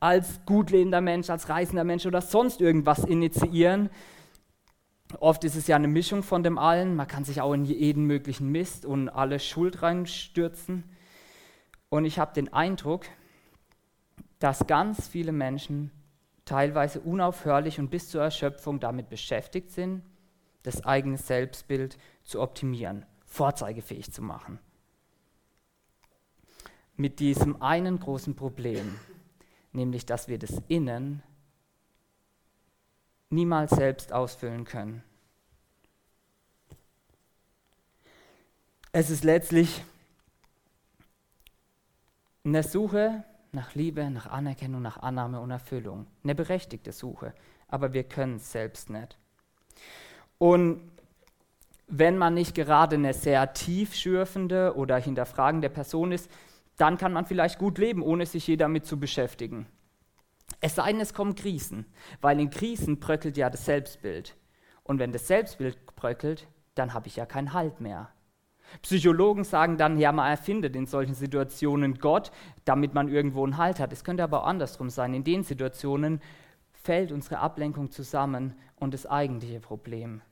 [0.00, 3.90] als gutlebender Mensch, als reisender Mensch oder sonst irgendwas initiieren.
[5.20, 6.96] Oft ist es ja eine Mischung von dem allen.
[6.96, 10.84] Man kann sich auch in jeden möglichen Mist und alle Schuld reinstürzen.
[11.90, 13.06] Und ich habe den Eindruck,
[14.38, 15.90] dass ganz viele Menschen
[16.44, 20.02] teilweise unaufhörlich und bis zur Erschöpfung damit beschäftigt sind,
[20.62, 24.58] das eigene Selbstbild zu optimieren, vorzeigefähig zu machen.
[26.96, 28.98] Mit diesem einen großen Problem,
[29.72, 31.22] nämlich dass wir das Innen
[33.30, 35.02] niemals selbst ausfüllen können.
[38.92, 39.84] Es ist letztlich
[42.48, 46.06] eine Suche nach Liebe, nach Anerkennung, nach Annahme und Erfüllung.
[46.24, 47.34] Eine berechtigte Suche,
[47.68, 49.18] aber wir können es selbst nicht.
[50.38, 50.80] Und
[51.88, 56.30] wenn man nicht gerade eine sehr tiefschürfende oder hinterfragende Person ist,
[56.76, 59.66] dann kann man vielleicht gut leben, ohne sich je damit zu beschäftigen.
[60.60, 61.86] Es sei denn, es kommen Krisen,
[62.20, 64.36] weil in Krisen bröckelt ja das Selbstbild.
[64.84, 68.10] Und wenn das Selbstbild bröckelt, dann habe ich ja keinen Halt mehr.
[68.82, 72.30] Psychologen sagen dann, ja, man erfindet in solchen Situationen Gott,
[72.64, 73.92] damit man irgendwo einen Halt hat.
[73.92, 75.14] Es könnte aber auch andersrum sein.
[75.14, 76.20] In den Situationen
[76.72, 80.22] fällt unsere Ablenkung zusammen und das eigentliche Problem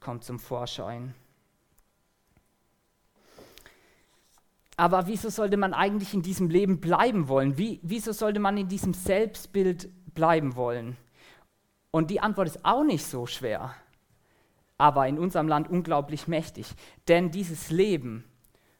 [0.00, 1.14] kommt zum Vorschein.
[4.76, 7.56] Aber wieso sollte man eigentlich in diesem Leben bleiben wollen?
[7.56, 10.98] Wie, wieso sollte man in diesem Selbstbild bleiben wollen?
[11.90, 13.74] Und die Antwort ist auch nicht so schwer
[14.78, 16.74] aber in unserem Land unglaublich mächtig.
[17.08, 18.24] Denn dieses Leben,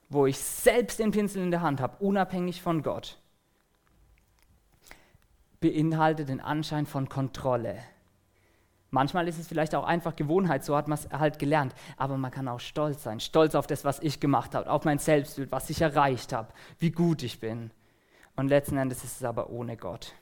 [0.09, 3.19] wo ich selbst den Pinsel in der Hand habe, unabhängig von Gott,
[5.59, 7.77] beinhaltet den Anschein von Kontrolle,
[8.89, 11.75] Manchmal ist es vielleicht auch einfach Gewohnheit, so hat man es halt gelernt.
[11.97, 13.19] Aber man kann auch stolz sein.
[13.19, 16.91] Stolz auf das, was ich gemacht habe, auf mein Selbstbild, was ich erreicht habe, wie
[16.91, 17.71] gut ich bin.
[18.35, 20.13] Und letzten Endes ist es aber ohne Gott.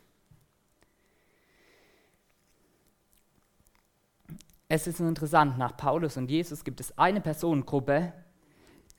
[4.67, 8.13] Es ist interessant, nach Paulus und Jesus gibt es eine Personengruppe,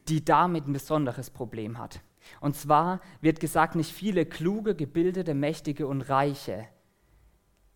[0.08, 2.00] die damit ein besonderes Problem hat.
[2.40, 6.66] Und zwar wird gesagt, nicht viele kluge, gebildete, mächtige und reiche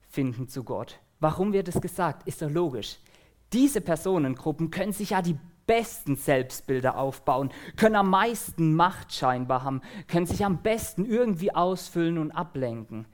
[0.09, 1.01] finden zu Gott.
[1.21, 2.27] Warum wird es gesagt?
[2.27, 2.99] Ist doch logisch.
[3.53, 9.83] Diese Personengruppen können sich ja die besten Selbstbilder aufbauen, können am meisten Macht scheinbar haben,
[10.09, 13.07] können sich am besten irgendwie ausfüllen und ablenken.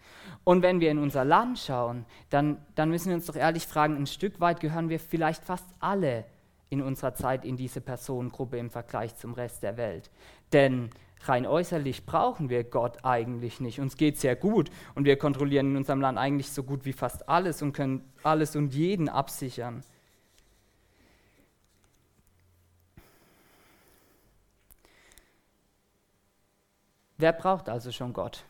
[0.47, 3.97] Und wenn wir in unser Land schauen, dann, dann müssen wir uns doch ehrlich fragen,
[3.97, 6.25] ein Stück weit gehören wir vielleicht fast alle
[6.71, 10.09] in unserer Zeit in diese Personengruppe im Vergleich zum Rest der Welt.
[10.53, 10.91] Denn
[11.25, 13.81] rein äußerlich brauchen wir Gott eigentlich nicht.
[13.81, 17.29] Uns geht sehr gut und wir kontrollieren in unserem Land eigentlich so gut wie fast
[17.29, 19.83] alles und können alles und jeden absichern.
[27.19, 28.45] Wer braucht also schon Gott?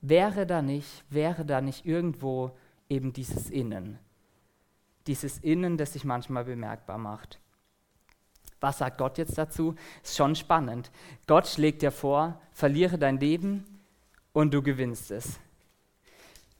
[0.00, 2.52] Wäre da nicht, wäre da nicht irgendwo
[2.88, 3.98] eben dieses Innen?
[5.06, 7.40] Dieses Innen, das sich manchmal bemerkbar macht.
[8.60, 9.74] Was sagt Gott jetzt dazu?
[10.02, 10.90] Ist schon spannend.
[11.26, 13.64] Gott schlägt dir vor, verliere dein Leben
[14.32, 15.38] und du gewinnst es.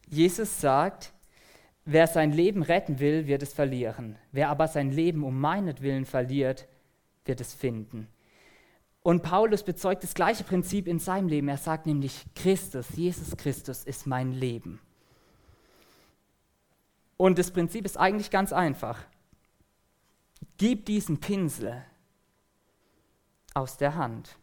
[0.08, 1.12] Jesus sagt,
[1.84, 4.16] wer sein Leben retten will, wird es verlieren.
[4.32, 6.66] Wer aber sein Leben um meinetwillen verliert,
[7.24, 8.08] wird es finden.
[9.08, 11.48] Und Paulus bezeugt das gleiche Prinzip in seinem Leben.
[11.48, 14.80] Er sagt nämlich, Christus, Jesus Christus ist mein Leben.
[17.16, 19.02] Und das Prinzip ist eigentlich ganz einfach.
[20.58, 21.82] Gib diesen Pinsel
[23.54, 24.36] aus der Hand.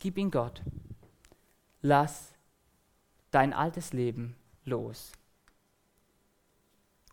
[0.00, 0.62] Gib ihn Gott.
[1.80, 2.34] Lass
[3.30, 4.36] dein altes Leben
[4.66, 5.12] los.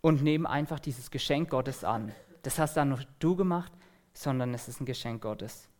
[0.01, 2.13] Und nimm einfach dieses Geschenk Gottes an.
[2.43, 3.71] Das hast dann nicht du gemacht,
[4.13, 5.70] sondern es ist ein Geschenk Gottes.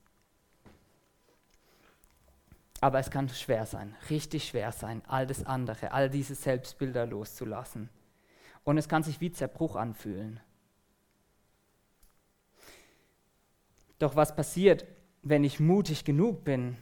[2.82, 7.90] Aber es kann schwer sein, richtig schwer sein, all das andere, all diese Selbstbilder loszulassen.
[8.64, 10.40] Und es kann sich wie Zerbruch anfühlen.
[14.00, 14.86] Doch was passiert,
[15.22, 16.76] wenn ich mutig genug bin,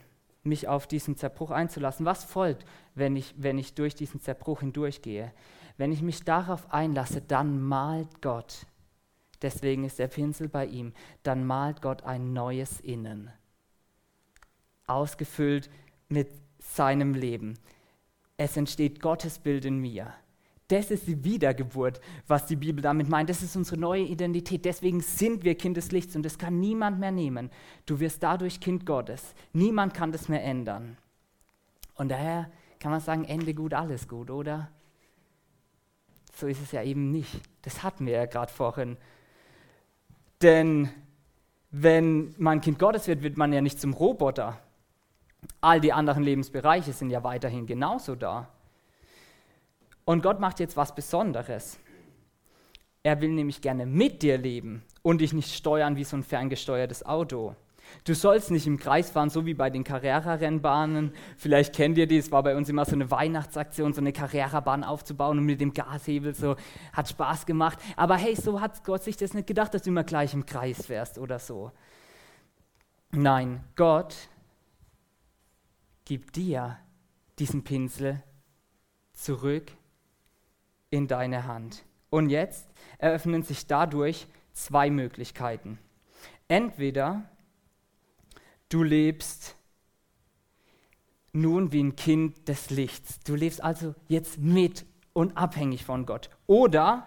[0.43, 2.05] mich auf diesen Zerbruch einzulassen?
[2.05, 5.33] Was folgt, wenn ich, wenn ich durch diesen Zerbruch hindurchgehe?
[5.77, 8.65] Wenn ich mich darauf einlasse, dann malt Gott,
[9.41, 13.31] deswegen ist der Pinsel bei ihm, dann malt Gott ein neues Innen,
[14.87, 15.69] ausgefüllt
[16.09, 17.57] mit seinem Leben.
[18.37, 20.13] Es entsteht Gottes Bild in mir.
[20.69, 23.29] Das ist die Wiedergeburt, was die Bibel damit meint.
[23.29, 24.65] Das ist unsere neue Identität.
[24.65, 27.49] Deswegen sind wir Kind des Lichts und das kann niemand mehr nehmen.
[27.87, 29.33] Du wirst dadurch Kind Gottes.
[29.51, 30.97] Niemand kann das mehr ändern.
[31.95, 34.69] Und daher kann man sagen, Ende gut, alles gut, oder?
[36.35, 37.41] So ist es ja eben nicht.
[37.63, 38.97] Das hatten wir ja gerade vorhin.
[40.41, 40.89] Denn
[41.71, 44.61] wenn man Kind Gottes wird, wird man ja nicht zum Roboter.
[45.61, 48.49] All die anderen Lebensbereiche sind ja weiterhin genauso da.
[50.05, 51.79] Und Gott macht jetzt was Besonderes.
[53.03, 57.05] Er will nämlich gerne mit dir leben und dich nicht steuern wie so ein ferngesteuertes
[57.05, 57.55] Auto.
[58.03, 61.11] Du sollst nicht im Kreis fahren, so wie bei den Carrera-Rennbahnen.
[61.37, 64.83] Vielleicht kennt ihr die, es war bei uns immer so eine Weihnachtsaktion, so eine Carrera-Bahn
[64.83, 66.55] aufzubauen und mit dem Gashebel so,
[66.93, 67.79] hat Spaß gemacht.
[67.95, 70.85] Aber hey, so hat Gott sich das nicht gedacht, dass du immer gleich im Kreis
[70.85, 71.71] fährst oder so.
[73.11, 74.15] Nein, Gott
[76.09, 76.79] gibt dir
[77.37, 78.23] diesen Pinsel
[79.13, 79.71] zurück
[80.89, 81.85] in deine Hand.
[82.09, 82.67] Und jetzt
[82.97, 85.77] eröffnen sich dadurch zwei Möglichkeiten.
[86.47, 87.29] Entweder
[88.69, 89.55] du lebst
[91.31, 93.19] nun wie ein Kind des Lichts.
[93.19, 96.31] Du lebst also jetzt mit und abhängig von Gott.
[96.47, 97.05] Oder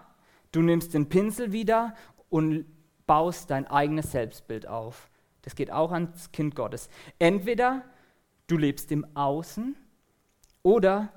[0.53, 1.97] du nimmst den Pinsel wieder
[2.31, 2.67] und
[3.09, 5.11] baust dein eigenes Selbstbild auf.
[5.43, 6.89] Das geht auch ans Kind Gottes.
[7.19, 7.83] Entweder
[8.53, 9.75] du lebst im Außen
[10.63, 11.09] oder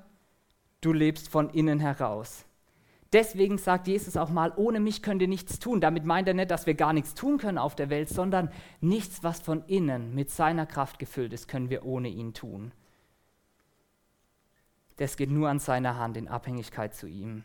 [0.80, 2.46] du lebst von innen heraus.
[3.12, 5.82] Deswegen sagt Jesus auch mal, ohne mich könnt ihr nichts tun.
[5.82, 9.22] Damit meint er nicht, dass wir gar nichts tun können auf der Welt, sondern nichts,
[9.22, 12.72] was von innen mit seiner Kraft gefüllt ist, können wir ohne ihn tun.
[14.96, 17.44] Das geht nur an seiner Hand in Abhängigkeit zu ihm.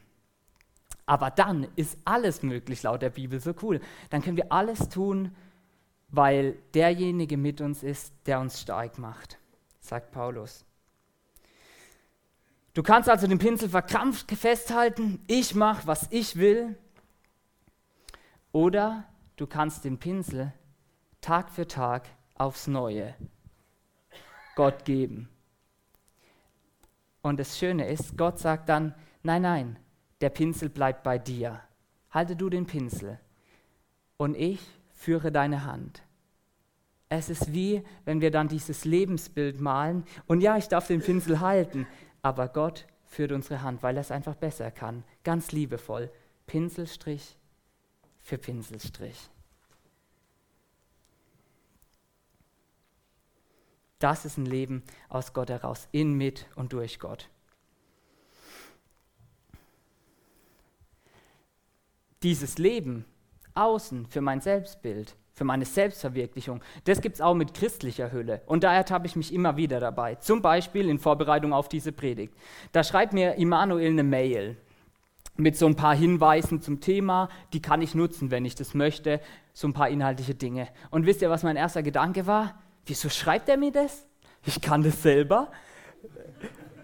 [1.05, 3.81] Aber dann ist alles möglich laut der Bibel, so cool.
[4.09, 5.35] Dann können wir alles tun,
[6.07, 9.37] weil derjenige mit uns ist, der uns stark macht,
[9.81, 10.63] sagt Paulus.
[12.73, 16.77] Du kannst also den Pinsel verkrampft festhalten, ich mache, was ich will.
[18.53, 19.03] Oder
[19.35, 20.53] du kannst den Pinsel
[21.19, 23.13] Tag für Tag aufs Neue
[24.55, 25.29] Gott geben.
[27.21, 29.79] Und das Schöne ist, Gott sagt dann, nein, nein,
[30.21, 31.61] der Pinsel bleibt bei dir.
[32.09, 33.19] halte du den Pinsel
[34.17, 34.59] und ich
[34.93, 36.03] führe deine Hand.
[37.13, 41.41] Es ist wie, wenn wir dann dieses Lebensbild malen und ja, ich darf den Pinsel
[41.41, 41.85] halten,
[42.21, 45.03] aber Gott führt unsere Hand, weil er es einfach besser kann.
[45.25, 46.09] Ganz liebevoll.
[46.47, 47.35] Pinselstrich
[48.21, 49.29] für Pinselstrich.
[53.99, 57.29] Das ist ein Leben aus Gott heraus, in, mit und durch Gott.
[62.23, 63.03] Dieses Leben
[63.53, 68.41] außen für mein Selbstbild, für meine Selbstverwirklichung, das gibt es auch mit christlicher Hülle.
[68.45, 70.15] Und daher habe ich mich immer wieder dabei.
[70.15, 72.33] Zum Beispiel in Vorbereitung auf diese Predigt.
[72.71, 74.57] Da schreibt mir Immanuel eine Mail
[75.37, 79.21] mit so ein paar Hinweisen zum Thema, die kann ich nutzen, wenn ich das möchte,
[79.53, 80.67] so ein paar inhaltliche Dinge.
[80.89, 82.61] Und wisst ihr, was mein erster Gedanke war?
[82.85, 84.05] Wieso schreibt er mir das?
[84.45, 85.51] Ich kann das selber.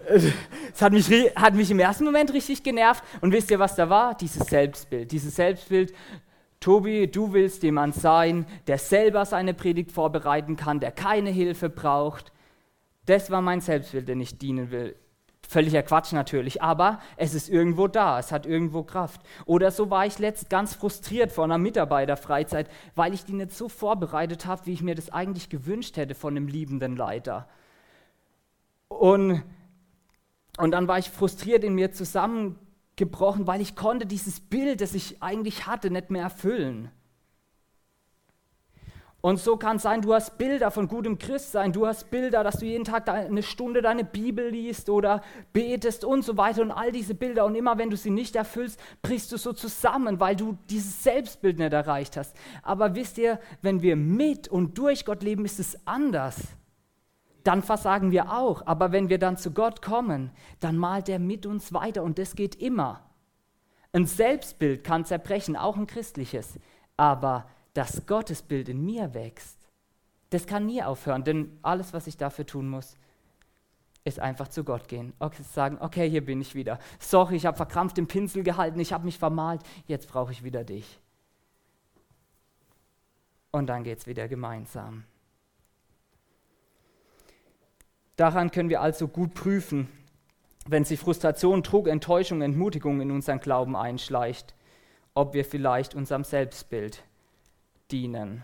[0.07, 3.03] Es hat mich, hat mich im ersten Moment richtig genervt.
[3.21, 4.15] Und wisst ihr, was da war?
[4.15, 5.11] Dieses Selbstbild.
[5.11, 5.93] Dieses Selbstbild,
[6.59, 12.31] Tobi, du willst jemand sein, der selber seine Predigt vorbereiten kann, der keine Hilfe braucht.
[13.05, 14.95] Das war mein Selbstbild, den ich dienen will.
[15.47, 19.21] Völliger Quatsch natürlich, aber es ist irgendwo da, es hat irgendwo Kraft.
[19.45, 23.69] Oder so war ich letzt ganz frustriert vor einer Mitarbeiterfreizeit, weil ich die nicht so
[23.69, 27.47] vorbereitet habe, wie ich mir das eigentlich gewünscht hätte von einem liebenden Leiter.
[28.89, 29.41] Und,
[30.57, 31.93] und dann war ich frustriert in mir
[32.97, 36.89] zusammengebrochen, weil ich konnte dieses Bild, das ich eigentlich hatte, nicht mehr erfüllen.
[39.19, 42.59] Und so kann es sein, du hast Bilder von gutem Christsein, du hast Bilder, dass
[42.59, 45.21] du jeden Tag eine Stunde deine Bibel liest oder
[45.53, 47.43] betest und so weiter und all diese Bilder.
[47.45, 51.57] Und immer wenn du sie nicht erfüllst, brichst du so zusammen, weil du dieses Selbstbild
[51.57, 52.35] nicht erreicht hast.
[52.61, 56.35] Aber wisst ihr, wenn wir mit und durch Gott leben, ist es anders.
[57.47, 58.63] Dann versagen wir auch.
[58.65, 62.35] Aber wenn wir dann zu Gott kommen, dann malt er mit uns weiter und das
[62.35, 63.09] geht immer.
[63.93, 66.59] Ein Selbstbild kann zerbrechen, auch ein christliches.
[66.97, 69.57] Aber das Gottesbild in mir wächst,
[70.29, 72.97] das kann nie aufhören, denn alles, was ich dafür tun muss,
[74.03, 75.13] ist einfach zu Gott gehen.
[75.19, 76.79] Okay, sagen, okay, hier bin ich wieder.
[76.99, 80.65] Sorry, ich habe verkrampft den Pinsel gehalten, ich habe mich vermalt, jetzt brauche ich wieder
[80.65, 80.99] dich.
[83.51, 85.05] Und dann geht es wieder gemeinsam.
[88.17, 89.87] Daran können wir also gut prüfen,
[90.67, 94.55] wenn sich Frustration, Druck, Enttäuschung, Entmutigung in unseren Glauben einschleicht,
[95.13, 97.03] ob wir vielleicht unserem Selbstbild
[97.91, 98.43] dienen.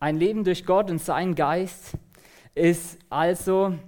[0.00, 1.96] Ein Leben durch Gott und seinen Geist
[2.54, 3.78] ist also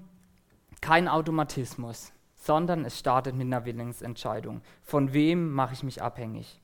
[0.81, 4.61] kein Automatismus, sondern es startet mit einer Willensentscheidung.
[4.83, 6.61] Von wem mache ich mich abhängig?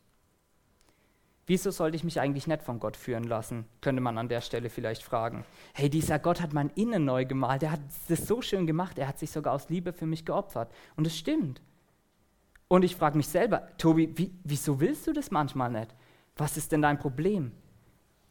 [1.47, 3.67] Wieso sollte ich mich eigentlich nicht von Gott führen lassen?
[3.81, 5.45] Könnte man an der Stelle vielleicht fragen.
[5.75, 7.65] Hey, dieser Gott hat mein Innen neu gemalt.
[7.65, 8.99] Er hat das so schön gemacht.
[8.99, 10.73] Er hat sich sogar aus Liebe für mich geopfert.
[10.97, 11.61] Und es stimmt.
[12.69, 15.95] Und ich frage mich selber, Tobi, wie, wieso willst du das manchmal nicht?
[16.37, 17.53] Was ist denn dein Problem?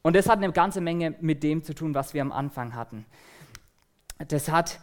[0.02, 3.06] Und das hat eine ganze Menge mit dem zu tun, was wir am Anfang hatten.
[4.30, 4.80] Das hat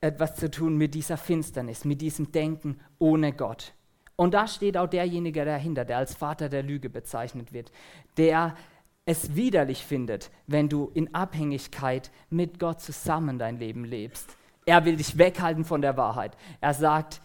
[0.00, 3.74] etwas zu tun mit dieser Finsternis, mit diesem Denken ohne Gott.
[4.16, 7.70] Und da steht auch derjenige dahinter, der als Vater der Lüge bezeichnet wird,
[8.16, 8.56] der
[9.04, 14.36] es widerlich findet, wenn du in Abhängigkeit mit Gott zusammen dein Leben lebst.
[14.64, 16.36] Er will dich weghalten von der Wahrheit.
[16.60, 17.20] Er sagt,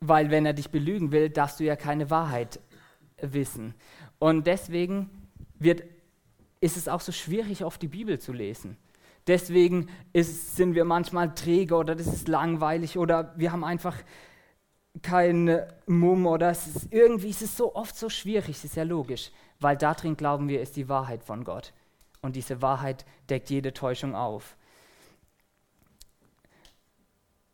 [0.00, 2.58] weil wenn er dich belügen will, darfst du ja keine Wahrheit
[3.20, 3.74] wissen.
[4.18, 5.08] Und deswegen
[5.60, 5.84] wird,
[6.60, 8.76] ist es auch so schwierig, oft die Bibel zu lesen.
[9.28, 13.96] Deswegen ist, sind wir manchmal träge oder das ist langweilig oder wir haben einfach
[15.00, 18.82] keinen Mumm oder es ist, irgendwie ist es so oft so schwierig, das ist ja
[18.82, 21.72] logisch, weil darin glauben wir, ist die Wahrheit von Gott.
[22.20, 24.56] Und diese Wahrheit deckt jede Täuschung auf.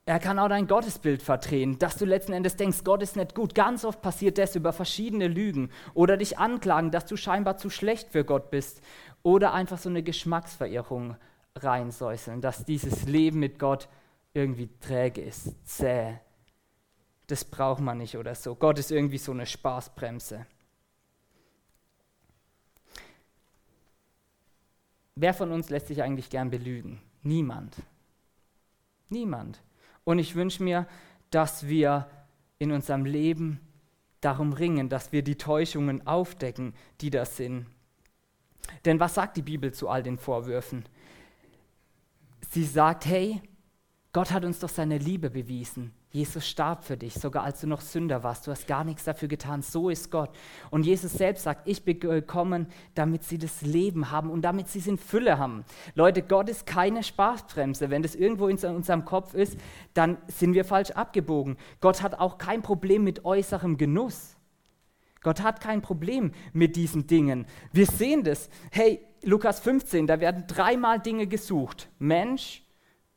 [0.04, 3.54] Er kann auch dein Gottesbild verdrehen, dass du letzten Endes denkst, Gott ist nicht gut.
[3.54, 8.08] Ganz oft passiert das über verschiedene Lügen oder dich anklagen, dass du scheinbar zu schlecht
[8.10, 8.80] für Gott bist
[9.22, 11.16] oder einfach so eine Geschmacksverirrung
[11.54, 13.88] reinsäuseln, dass dieses Leben mit Gott
[14.32, 16.20] irgendwie träge ist, zäh.
[17.28, 18.54] Das braucht man nicht oder so.
[18.54, 20.46] Gott ist irgendwie so eine Spaßbremse.
[25.14, 27.00] Wer von uns lässt sich eigentlich gern belügen?
[27.22, 27.76] Niemand.
[29.10, 29.62] Niemand.
[30.04, 30.86] Und ich wünsche mir,
[31.30, 32.08] dass wir
[32.58, 33.60] in unserem Leben
[34.20, 37.66] darum ringen, dass wir die Täuschungen aufdecken, die das sind.
[38.84, 40.86] Denn was sagt die Bibel zu all den Vorwürfen?
[42.50, 43.42] Sie sagt, hey,
[44.12, 45.92] Gott hat uns doch seine Liebe bewiesen.
[46.10, 48.46] Jesus starb für dich, sogar als du noch Sünder warst.
[48.46, 49.60] Du hast gar nichts dafür getan.
[49.60, 50.30] So ist Gott.
[50.70, 54.78] Und Jesus selbst sagt, ich bin gekommen, damit sie das Leben haben und damit sie
[54.78, 55.66] es in Fülle haben.
[55.94, 57.90] Leute, Gott ist keine Spaßbremse.
[57.90, 59.58] Wenn das irgendwo in unserem Kopf ist,
[59.92, 61.58] dann sind wir falsch abgebogen.
[61.82, 64.36] Gott hat auch kein Problem mit äußerem Genuss.
[65.22, 67.46] Gott hat kein Problem mit diesen Dingen.
[67.72, 68.48] Wir sehen das.
[68.70, 71.90] Hey, Lukas 15, da werden dreimal Dinge gesucht.
[71.98, 72.62] Mensch,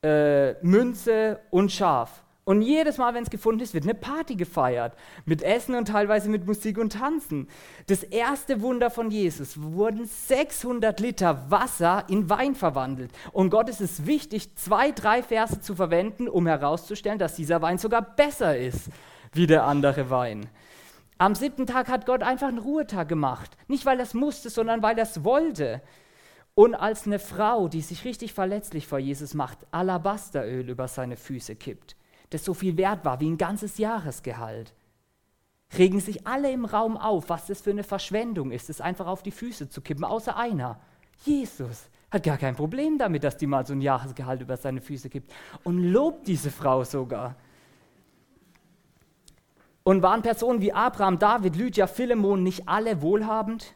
[0.04, 2.26] äh, Münze und Schaf.
[2.44, 4.96] Und jedes Mal, wenn es gefunden ist, wird eine Party gefeiert.
[5.26, 7.48] Mit Essen und teilweise mit Musik und Tanzen.
[7.86, 13.12] Das erste Wunder von Jesus wurden 600 Liter Wasser in Wein verwandelt.
[13.32, 17.78] Und Gott ist es wichtig, zwei, drei Verse zu verwenden, um herauszustellen, dass dieser Wein
[17.78, 18.90] sogar besser ist
[19.34, 20.50] wie der andere Wein.
[21.20, 23.56] Am siebten Tag hat Gott einfach einen Ruhetag gemacht.
[23.68, 25.82] Nicht, weil er es musste, sondern weil er es wollte.
[26.56, 31.56] Und als eine Frau, die sich richtig verletzlich vor Jesus macht, Alabasteröl über seine Füße
[31.56, 31.96] kippt,
[32.32, 34.74] das so viel wert war wie ein ganzes Jahresgehalt,
[35.78, 39.22] regen sich alle im Raum auf, was das für eine Verschwendung ist, es einfach auf
[39.22, 40.80] die Füße zu kippen, außer einer.
[41.24, 45.10] Jesus hat gar kein Problem damit, dass die mal so ein Jahresgehalt über seine Füße
[45.10, 45.32] kippt
[45.64, 47.36] und lobt diese Frau sogar.
[49.84, 53.74] Und waren Personen wie Abraham, David, Lydia, Philemon nicht alle wohlhabend?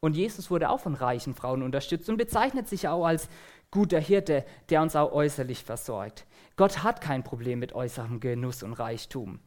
[0.00, 3.28] Und Jesus wurde auch von reichen Frauen unterstützt und bezeichnet sich auch als
[3.70, 6.26] guter Hirte, der uns auch äußerlich versorgt.
[6.58, 9.38] Gott hat kein Problem mit äußerem Genuss und Reichtum.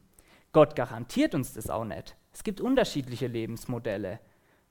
[0.52, 2.16] Gott garantiert uns das auch nicht.
[2.32, 4.18] Es gibt unterschiedliche Lebensmodelle.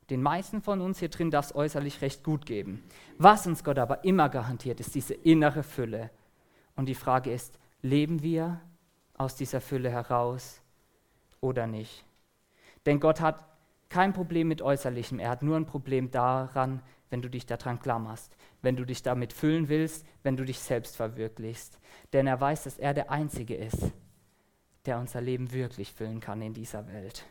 [0.10, 2.84] Den meisten von uns hier drin darf es äußerlich recht gut geben.
[3.20, 6.10] Was uns Gott aber immer garantiert, ist diese innere Fülle.
[6.76, 8.60] Und die Frage ist, leben wir
[9.14, 10.62] aus dieser Fülle heraus
[11.42, 12.04] oder nicht.
[12.88, 13.46] Denn Gott hat
[13.89, 16.82] kein Problem mit Äußerlichem, er hat nur ein Problem daran,
[17.12, 20.95] wenn du dich daran klammerst, wenn du dich damit füllen willst, wenn du dich selbst
[20.95, 21.80] verwirklichst.
[22.14, 23.91] Denn er weiß, dass er der Einzige ist,
[24.86, 27.26] der unser Leben wirklich füllen kann in dieser Welt.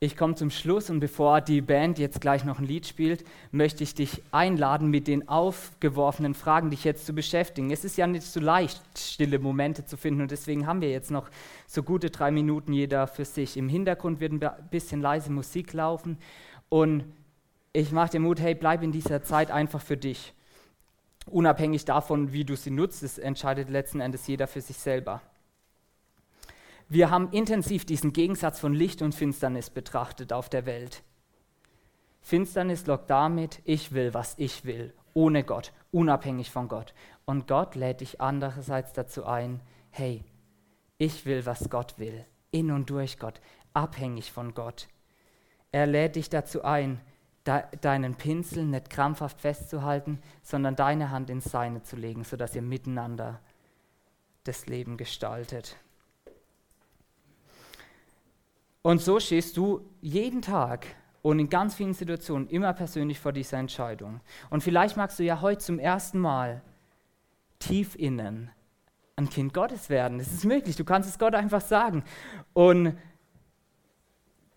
[0.00, 3.82] Ich komme zum Schluss und bevor die Band jetzt gleich noch ein Lied spielt, möchte
[3.82, 7.72] ich dich einladen, mit den aufgeworfenen Fragen dich jetzt zu beschäftigen.
[7.72, 11.10] Es ist ja nicht so leicht, stille Momente zu finden und deswegen haben wir jetzt
[11.10, 11.28] noch
[11.66, 13.56] so gute drei Minuten jeder für sich.
[13.56, 16.16] Im Hintergrund wird ein bisschen leise Musik laufen
[16.68, 17.02] und
[17.78, 20.34] ich mache dir Mut, hey, bleib in dieser Zeit einfach für dich.
[21.26, 25.22] Unabhängig davon, wie du sie nutzt, das entscheidet letzten Endes jeder für sich selber.
[26.88, 31.02] Wir haben intensiv diesen Gegensatz von Licht und Finsternis betrachtet auf der Welt.
[32.20, 36.94] Finsternis lockt damit, ich will, was ich will, ohne Gott, unabhängig von Gott.
[37.26, 39.60] Und Gott lädt dich andererseits dazu ein,
[39.90, 40.24] hey,
[40.96, 43.40] ich will, was Gott will, in und durch Gott,
[43.72, 44.88] abhängig von Gott.
[45.70, 47.00] Er lädt dich dazu ein,
[47.48, 53.40] deinen Pinsel nicht krampfhaft festzuhalten, sondern deine Hand ins Seine zu legen, sodass ihr miteinander
[54.44, 55.76] das Leben gestaltet.
[58.82, 60.86] Und so stehst du jeden Tag
[61.22, 64.20] und in ganz vielen Situationen immer persönlich vor dieser Entscheidung.
[64.50, 66.62] Und vielleicht magst du ja heute zum ersten Mal
[67.58, 68.50] tief innen
[69.16, 70.18] ein Kind Gottes werden.
[70.18, 72.04] Das ist möglich, du kannst es Gott einfach sagen.
[72.54, 72.96] Und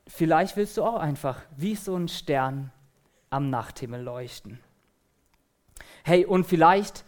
[0.07, 2.71] vielleicht willst du auch einfach wie so ein Stern
[3.31, 4.59] am Nachthimmel leuchten.
[6.03, 7.03] Hey, und vielleicht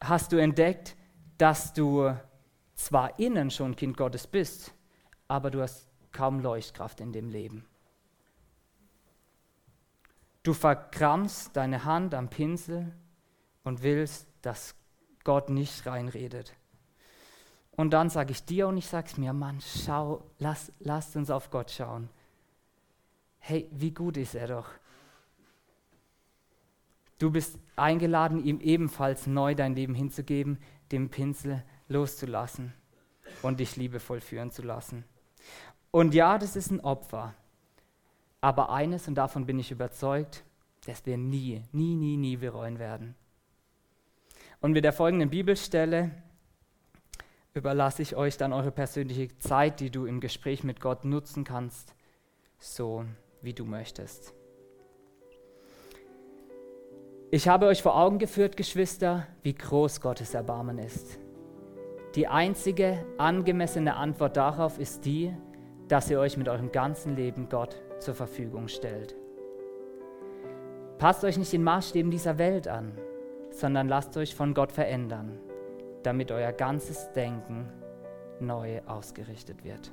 [0.00, 0.96] hast du entdeckt,
[1.38, 2.14] dass du
[2.74, 4.72] zwar innen schon Kind Gottes bist,
[5.26, 7.64] aber du hast kaum Leuchtkraft in dem Leben.
[10.42, 12.94] Du verkrampfst deine Hand am Pinsel
[13.64, 14.74] und willst, dass
[15.24, 16.54] Gott nicht reinredet.
[17.72, 21.30] Und dann sage ich dir und ich sage es mir, Mann, schau, lass, lasst uns
[21.30, 22.08] auf Gott schauen.
[23.38, 24.68] Hey, wie gut ist er doch.
[27.18, 30.58] Du bist eingeladen, ihm ebenfalls neu dein Leben hinzugeben,
[30.92, 32.72] den Pinsel loszulassen
[33.42, 35.04] und dich liebevoll führen zu lassen.
[35.90, 37.34] Und ja, das ist ein Opfer.
[38.40, 40.44] Aber eines, und davon bin ich überzeugt,
[40.86, 43.16] dass wir nie, nie, nie, nie bereuen werden.
[44.60, 46.10] Und mit der folgenden Bibelstelle
[47.54, 51.94] überlasse ich euch dann eure persönliche Zeit, die du im Gespräch mit Gott nutzen kannst,
[52.58, 53.04] so
[53.42, 54.34] wie du möchtest.
[57.30, 61.18] Ich habe euch vor Augen geführt, Geschwister, wie groß Gottes Erbarmen ist.
[62.14, 65.34] Die einzige angemessene Antwort darauf ist die,
[65.88, 69.14] dass ihr euch mit eurem ganzen Leben Gott zur Verfügung stellt.
[70.96, 72.92] Passt euch nicht den Maßstäben dieser Welt an,
[73.50, 75.38] sondern lasst euch von Gott verändern,
[76.04, 77.70] damit euer ganzes Denken
[78.40, 79.92] neu ausgerichtet wird.